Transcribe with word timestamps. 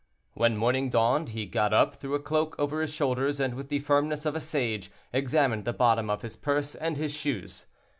When 0.33 0.57
morning 0.57 0.89
dawned 0.89 1.29
he 1.29 1.45
got 1.45 1.75
up, 1.75 1.95
threw 1.97 2.15
a 2.15 2.19
cloak 2.19 2.55
over 2.57 2.81
his 2.81 2.91
shoulders, 2.91 3.39
and 3.39 3.53
with 3.53 3.69
the 3.69 3.77
firmness 3.77 4.25
of 4.25 4.35
a 4.35 4.39
sage, 4.39 4.89
examined 5.13 5.63
the 5.63 5.73
bottom 5.73 6.09
of 6.09 6.23
his 6.23 6.35
purse 6.35 6.73
and 6.73 6.97
his 6.97 7.13
shoes. 7.13 7.67